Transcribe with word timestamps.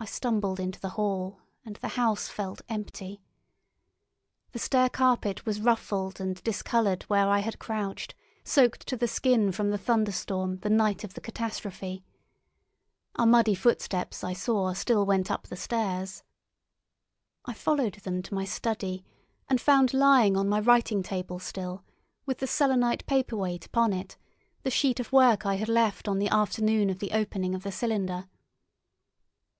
I 0.00 0.04
stumbled 0.04 0.60
into 0.60 0.78
the 0.78 0.90
hall, 0.90 1.40
and 1.64 1.74
the 1.74 1.88
house 1.88 2.28
felt 2.28 2.62
empty. 2.68 3.20
The 4.52 4.60
stair 4.60 4.88
carpet 4.88 5.44
was 5.44 5.60
ruffled 5.60 6.20
and 6.20 6.40
discoloured 6.44 7.02
where 7.08 7.28
I 7.28 7.40
had 7.40 7.58
crouched, 7.58 8.14
soaked 8.44 8.86
to 8.86 8.96
the 8.96 9.08
skin 9.08 9.50
from 9.50 9.70
the 9.70 9.76
thunderstorm 9.76 10.58
the 10.58 10.70
night 10.70 11.02
of 11.02 11.14
the 11.14 11.20
catastrophe. 11.20 12.04
Our 13.16 13.26
muddy 13.26 13.56
footsteps 13.56 14.22
I 14.22 14.34
saw 14.34 14.72
still 14.72 15.04
went 15.04 15.32
up 15.32 15.48
the 15.48 15.56
stairs. 15.56 16.22
I 17.44 17.52
followed 17.52 17.94
them 17.94 18.22
to 18.22 18.34
my 18.34 18.44
study, 18.44 19.04
and 19.48 19.60
found 19.60 19.92
lying 19.92 20.36
on 20.36 20.48
my 20.48 20.60
writing 20.60 21.02
table 21.02 21.40
still, 21.40 21.82
with 22.24 22.38
the 22.38 22.46
selenite 22.46 23.04
paper 23.06 23.36
weight 23.36 23.66
upon 23.66 23.92
it, 23.92 24.16
the 24.62 24.70
sheet 24.70 25.00
of 25.00 25.10
work 25.10 25.44
I 25.44 25.56
had 25.56 25.68
left 25.68 26.06
on 26.06 26.20
the 26.20 26.28
afternoon 26.28 26.88
of 26.88 27.00
the 27.00 27.10
opening 27.10 27.56
of 27.56 27.64
the 27.64 27.72
cylinder. 27.72 28.28